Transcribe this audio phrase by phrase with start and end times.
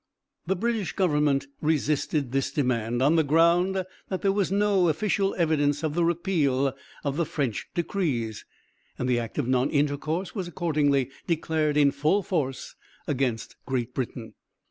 [0.47, 5.83] The British government resisted this demand, on the ground that there was no official evidence
[5.83, 8.43] of the repeal of the French decrees,
[8.97, 12.73] and the act of non intercourse was accordingly declared in full force
[13.07, 14.33] against Great Britain.